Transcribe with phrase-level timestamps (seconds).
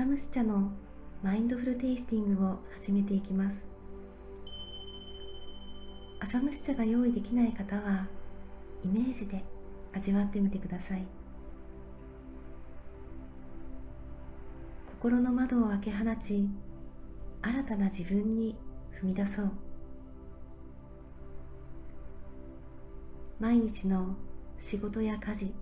[0.00, 0.72] 浅蒸し茶の
[1.22, 3.68] マインドフルテイスティングを始めていきます。
[6.20, 8.06] 浅蒸し茶が用意できない方は
[8.82, 9.44] イメージで
[9.92, 11.06] 味わってみてください。
[14.86, 16.48] 心の窓を開け放ち
[17.42, 18.56] 新たな自分に
[19.02, 19.50] 踏み出そう。
[23.38, 24.16] 毎日の
[24.58, 25.54] 仕事や家事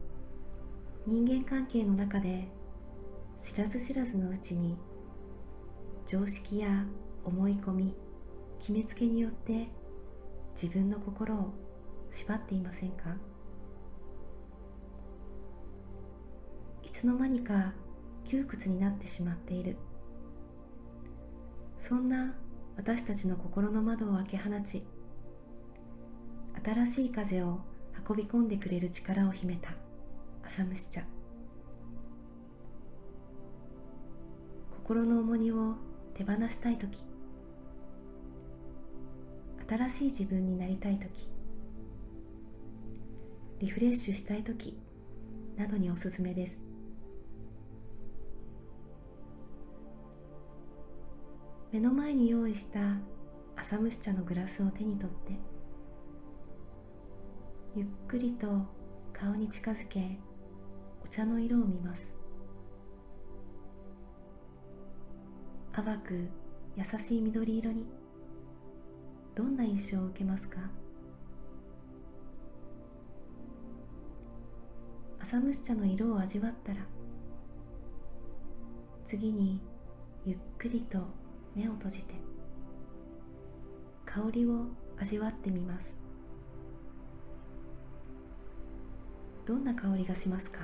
[1.08, 2.46] 人間関係の中で
[3.40, 4.76] 知らず知らずのうちに
[6.06, 6.84] 常識や
[7.24, 7.94] 思い込み
[8.58, 9.68] 決めつけによって
[10.60, 11.54] 自分の心を
[12.10, 13.16] 縛っていませんか？
[16.82, 17.72] いつの間にか
[18.24, 19.76] 窮屈になってしまっている。
[21.80, 22.34] そんな
[22.76, 24.84] 私たちの心の窓を開け放ち
[26.64, 27.60] 新しい風を
[28.08, 29.70] 運び込んでくれる力を秘めた
[30.44, 31.02] 朝蒸し茶。
[34.88, 35.74] 心の重荷を
[36.14, 37.04] 手放したい時。
[39.68, 41.28] 新しい自分になりたい時。
[43.58, 44.78] リフレッシュしたい時。
[45.58, 46.56] などにおすすめです。
[51.70, 52.80] 目の前に用意した
[53.56, 55.32] 朝蒸し茶のグラスを手に取って
[57.76, 58.66] ゆっくりと
[59.12, 60.18] 顔に近づけ
[61.04, 62.17] お茶の色を見ます。
[65.84, 66.28] 淡く
[66.74, 67.86] 優しい緑色に
[69.36, 70.58] どんな印象を受けますか？
[75.20, 76.80] 朝蒸し茶の色を味わったら
[79.06, 79.60] 次に
[80.26, 80.98] ゆっくりと
[81.54, 82.16] 目を閉じて
[84.04, 84.64] 香りを
[84.98, 85.94] 味わってみます。
[89.46, 90.58] どんな香りがしますか？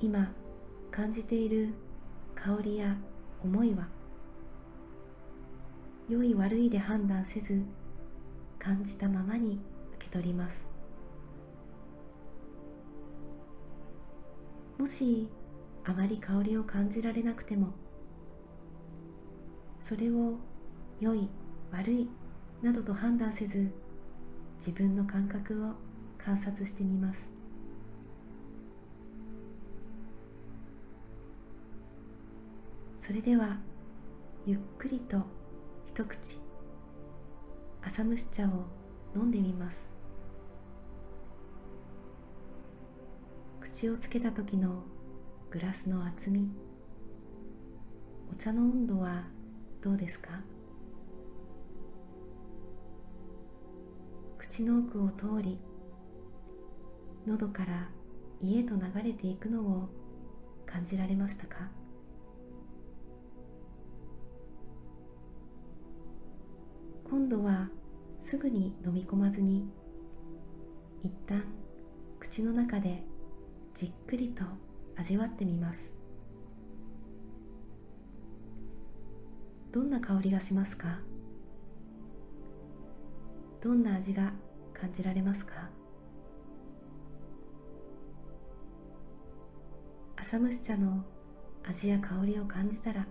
[0.00, 0.32] 今
[0.90, 1.74] 感じている
[2.34, 2.96] 香りや
[3.42, 3.88] 思いは
[6.08, 7.62] 良い悪いで判断せず
[8.58, 9.60] 感じたままに
[9.94, 10.68] 受け取ります。
[14.78, 15.28] もし
[15.84, 17.74] あまり香りを感じられなくても
[19.80, 20.36] それを
[21.00, 21.28] 良い
[21.72, 22.08] 悪い
[22.62, 23.70] などと判断せず
[24.58, 25.72] 自分の感覚を
[26.16, 27.37] 観察してみます。
[33.08, 33.56] それでは
[34.44, 35.22] ゆっくりと
[35.86, 36.40] 一口
[37.82, 38.66] 朝蒸し茶を
[39.16, 39.80] 飲んでみます。
[43.62, 44.82] 口をつけた時の
[45.50, 46.50] グラスの厚み
[48.30, 49.24] お茶の温度は
[49.80, 50.42] どうですか？
[54.36, 55.58] 口の奥を通り
[57.26, 57.88] 喉から
[58.42, 59.88] 胃へと流れていくのを
[60.66, 61.70] 感じられましたか？
[67.10, 67.68] 今度は
[68.20, 69.66] すぐに飲み込まずに
[71.02, 71.42] 一旦
[72.20, 73.02] 口の中で
[73.74, 74.44] じっくりと
[74.96, 75.92] 味わってみます。
[79.72, 80.98] どんな香りがしますか？
[83.62, 84.32] どんな味が
[84.74, 85.70] 感じられますか？
[90.16, 91.04] 浅蒸し茶の
[91.66, 93.06] 味や香りを感じたら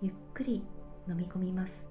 [0.00, 0.64] ゆっくり
[1.08, 1.84] 飲み込みます。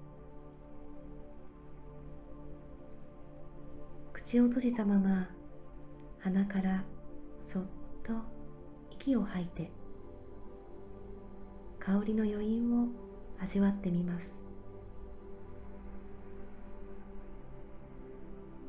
[4.26, 5.28] 口を閉じたまま
[6.18, 6.82] 鼻から
[7.44, 7.62] そっ
[8.02, 8.12] と
[8.90, 9.70] 息を吐いて
[11.78, 12.88] 香りの余韻を
[13.38, 14.28] 味わってみます。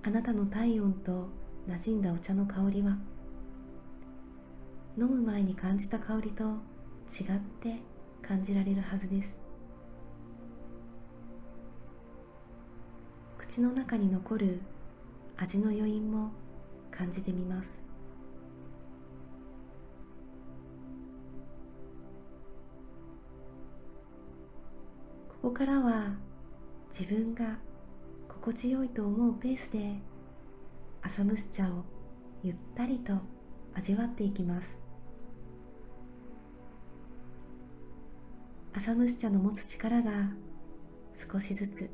[0.03, 1.27] あなたの体温と
[1.67, 2.95] 馴染んだお茶の香りは
[4.95, 7.81] 飲む前に感じた香りと違って
[8.21, 9.41] 感じられるはずです。
[13.39, 14.61] 口の中に残る
[15.37, 16.31] 味の余韻も
[16.89, 17.69] 感じてみます。
[25.29, 26.15] ここからは
[26.89, 27.59] 自分が
[28.27, 30.01] 心地よいと思うペースで
[31.03, 31.85] 朝蒸し茶を
[32.43, 33.13] ゆったりと
[33.75, 34.79] 味わっていきます。
[38.73, 40.31] 朝蒸し茶の持つ力が
[41.31, 41.89] 少しずつ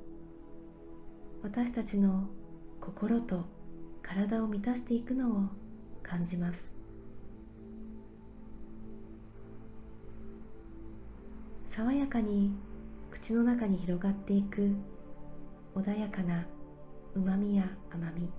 [1.42, 2.28] 私たちの
[2.84, 3.46] 心と
[4.02, 5.44] 体を満たしていくのを
[6.04, 6.76] 感じます。
[11.70, 12.52] 爽やかに
[13.10, 14.76] 口の中に広がっていく
[15.74, 16.46] 穏やかな
[17.16, 18.30] うまみや甘み。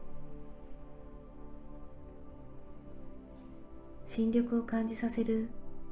[4.04, 5.48] 新緑を感じさせる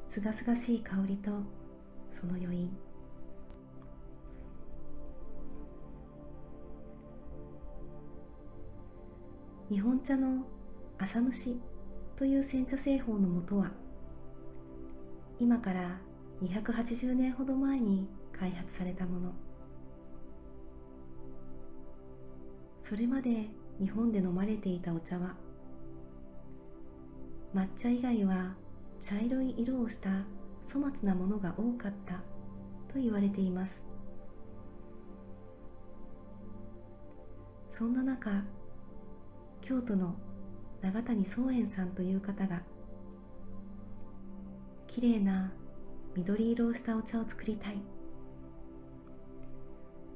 [0.09, 1.31] すがすがしい香りと
[2.13, 2.92] その余韻。
[9.73, 10.45] 日本茶の
[10.99, 11.59] 浅蒸し
[12.15, 13.71] という煎茶製法のもとは
[15.39, 15.99] 今から
[16.43, 18.07] 280年ほど前に
[18.39, 19.33] 開発されたもの。
[22.83, 23.49] それまで
[23.81, 25.37] 日本で飲まれていたお茶は
[27.55, 28.53] 抹茶以外は
[29.01, 30.11] 茶色い色をした
[30.71, 32.17] 粗末なものが多かった
[32.93, 33.87] と言われています。
[37.71, 38.45] そんな中
[39.63, 40.17] 京都の
[40.83, 42.63] 長谷宗円さんという方が
[44.89, 45.53] きれいな
[46.17, 47.77] 緑色をしたお茶を作りたい。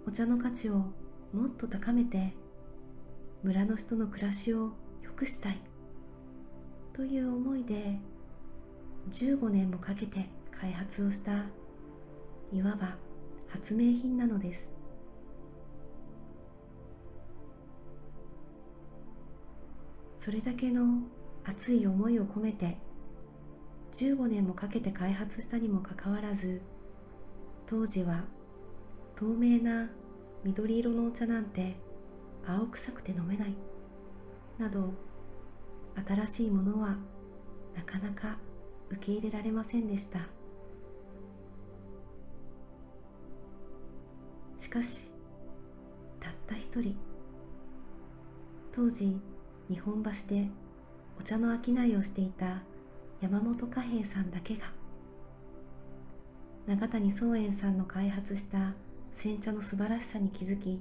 [0.06, 0.74] お茶の価値を
[1.32, 2.34] もっと高めて
[3.42, 4.72] 村の人の暮らしを
[5.02, 5.58] 良くしたい。
[6.92, 7.98] という思いで
[9.10, 11.44] 15年もかけて開発をした
[12.52, 12.96] いわば
[13.48, 14.75] 発明品なのです。
[20.26, 21.04] それだけの
[21.44, 22.78] 熱い思いを込めて
[23.92, 26.62] 15年もかけて開発したにもかかわらず
[27.64, 28.24] 当時は
[29.14, 29.88] 透明な
[30.42, 31.76] 緑色のお茶なんて
[32.44, 33.54] 青臭くて飲めない
[34.58, 34.94] など
[36.08, 36.96] 新しいものは
[37.76, 38.36] なかなか
[38.90, 40.26] 受け入れられませんでした。
[44.58, 45.12] しかし
[46.18, 46.96] たった一人
[48.72, 49.20] 当時
[49.68, 50.48] 日本橋で
[51.18, 52.62] お茶の商いをしていた
[53.20, 54.66] 山本貨幣さんだけが
[56.66, 58.74] 永谷宗円さんの開発した
[59.14, 60.80] 煎茶の素晴らしさに気づき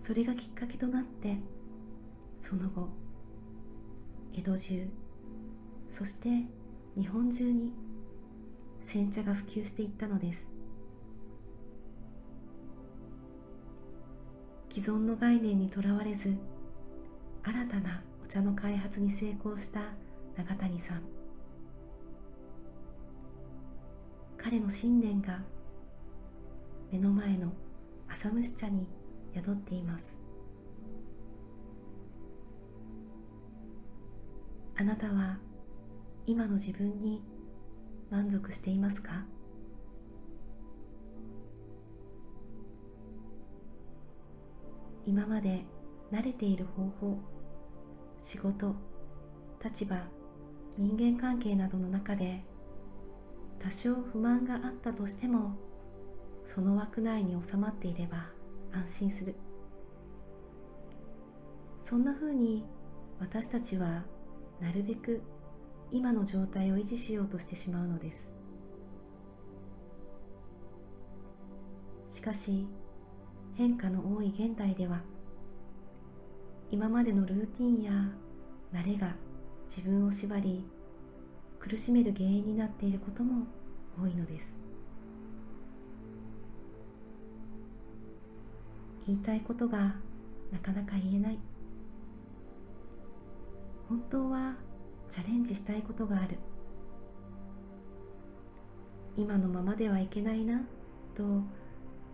[0.00, 1.36] それがきっかけとなって
[2.40, 2.88] その後
[4.34, 4.90] 江戸中
[5.90, 6.28] そして
[6.96, 7.72] 日本中に
[8.84, 10.52] 煎茶が普及していったのです。
[14.74, 16.34] 既存の概念にとらわれず
[17.44, 19.80] 新たなお茶の開発に成功した
[20.36, 21.02] 永谷さん。
[24.36, 25.40] 彼の信念が
[26.90, 27.52] 目の前の
[28.08, 28.86] 浅蒸し茶に
[29.34, 30.18] 宿っています。
[34.76, 35.38] あなたは
[36.26, 37.22] 今の自分に
[38.10, 39.24] 満足していますか？
[45.04, 45.64] 今まで
[46.12, 47.18] 慣れている方法
[48.20, 48.76] 仕事
[49.64, 49.96] 立場
[50.76, 52.44] 人間関係などの中で
[53.58, 55.56] 多少不満があったとしても
[56.44, 58.26] その枠内に収まっていれば
[58.72, 59.34] 安心する。
[61.82, 62.64] そんなふうに
[63.18, 64.04] 私たちは
[64.60, 65.20] なるべく
[65.90, 68.30] 今の状態を維持しようとしてしまうのです。
[72.08, 72.66] しかし
[73.54, 75.02] 変化の多い現代では
[76.72, 77.92] 今までのルーティンや
[78.72, 79.14] 慣れが
[79.66, 80.64] 自分を縛り
[81.60, 83.46] 苦しめる原因になっていることも
[84.02, 84.54] 多いのです。
[89.06, 89.96] 言いたいことが
[90.50, 91.38] なかなか言えない。
[93.90, 94.54] 本当は
[95.10, 96.38] チャレンジしたいことがある。
[99.14, 100.62] 今のままではいけないな
[101.14, 101.22] と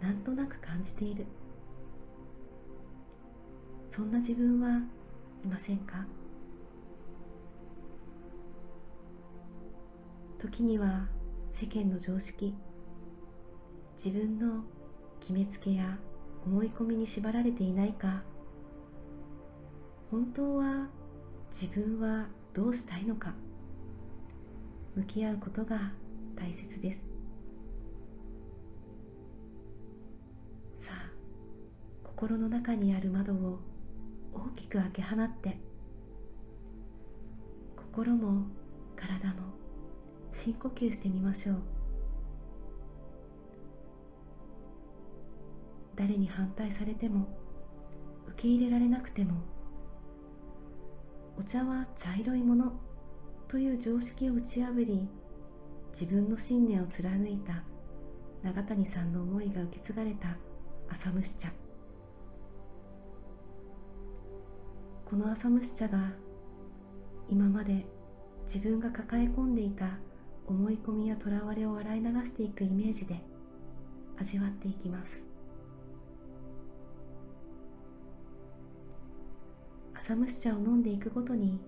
[0.01, 1.27] なんとなく感じている。
[3.99, 4.79] そんな自分は
[5.45, 6.07] いませんか？
[10.39, 11.09] 時には
[11.53, 12.55] 世間の常識
[13.97, 14.63] 自分の
[15.19, 15.99] 決めつけや
[16.47, 18.23] 思い込みに縛られていないか。
[20.13, 20.87] 本当は
[21.51, 23.35] 自分はどうしたいのか。
[24.95, 25.91] 向き合うことが
[26.37, 27.01] 大切です。
[30.79, 31.11] さあ
[32.05, 33.59] 心の中にある窓を
[34.35, 35.59] 大きく開け放って
[37.77, 38.47] 心も
[38.97, 39.35] 体も
[40.33, 41.57] 深呼吸してみましょう。
[45.97, 47.27] 誰に反対されても
[48.29, 49.35] 受け入れられなくても
[51.37, 52.73] お茶は茶色いもの
[53.49, 55.09] という常識を打ち破り
[55.93, 57.65] 自分の信念を貫いた
[58.45, 60.37] 永谷さんの思いが受け継がれた
[60.89, 61.49] 浅蒸し茶。
[65.09, 66.13] この浅蒸し茶が
[67.31, 67.87] 今まで
[68.43, 69.99] 自分が抱え込んでいた
[70.47, 73.19] 思い込みやとらわれを洗い流していくイメージで
[74.19, 75.23] 味わっていきます。
[79.95, 81.59] 浅蒸し茶を飲んでいくごとに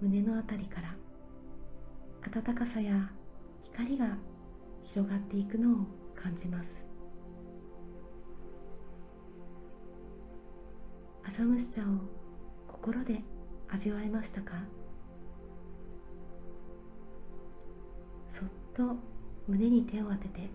[0.00, 0.94] 胸のあたりから
[2.30, 3.10] 暖かさや
[3.64, 4.16] 光が
[4.84, 6.86] 広がっていくのを感じます。
[11.24, 12.19] 浅蒸し茶を
[12.82, 13.20] 心で
[13.68, 14.54] 味わえましたか？
[18.30, 18.96] そっと
[19.46, 20.48] 胸に手を当てて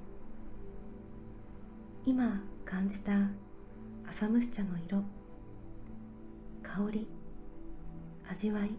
[2.03, 3.11] 今感じた
[4.09, 5.03] 浅蒸し茶の色
[6.63, 7.07] 香り
[8.27, 8.71] 味わい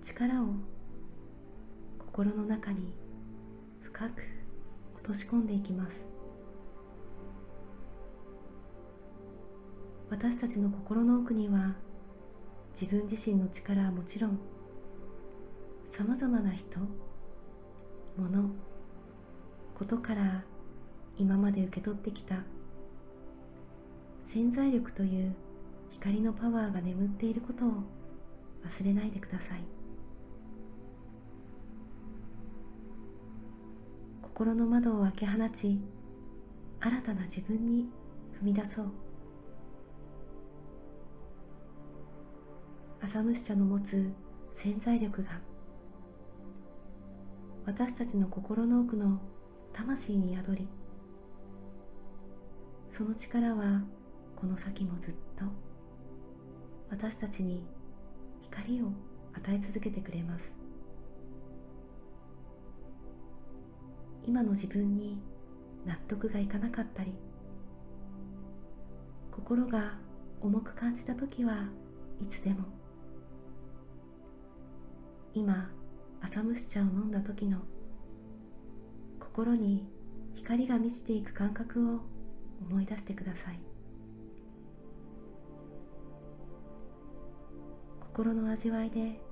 [0.00, 0.46] 力を
[2.00, 2.92] 心の中に
[3.82, 4.22] 深く
[4.96, 5.96] 落とし込んでいきます。
[10.10, 11.76] 私たちの心の奥には
[12.72, 14.38] 自分自身の力はもちろん
[15.88, 16.80] さまざまな人
[18.16, 18.50] 物
[19.74, 20.44] ことから
[21.16, 22.44] 今まで受け取ってきた
[24.24, 25.34] 潜在力という
[25.90, 27.68] 光のパワーが眠っていることを
[28.66, 29.60] 忘れないでください。
[34.22, 35.78] 心の窓を開け放ち
[36.80, 37.90] 新たな自分に
[38.40, 38.86] 踏み出そう。
[43.04, 44.12] 浅虫茶の持つ
[44.54, 45.40] 潜在力が
[47.66, 49.20] 私たちの心の奥の
[49.72, 50.68] 魂に宿り
[52.92, 53.82] その力は
[54.36, 55.44] この先もずっと
[56.90, 57.66] 私たちに
[58.40, 58.92] 光を
[59.32, 60.52] 与え続けてくれます。
[64.24, 65.18] 今の自分に
[65.84, 67.12] 納得がいかなかったり
[69.32, 69.94] 心が
[70.40, 71.64] 重く感じた時は
[72.20, 72.81] いつでも
[75.34, 75.70] 今
[76.20, 77.58] 朝蒸し茶を飲んだ時の
[79.18, 79.86] 心に
[80.34, 82.00] 光が満ちていく感覚を
[82.68, 83.58] 思い出してください
[88.00, 89.22] 心の味わいで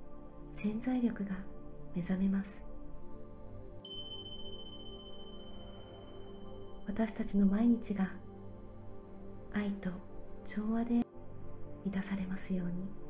[0.57, 1.33] 潜在力が
[1.95, 2.49] 目覚めます
[6.87, 8.11] 私たちの毎日が
[9.53, 9.91] 愛と
[10.47, 11.05] 調和で
[11.85, 13.10] 満たされますように。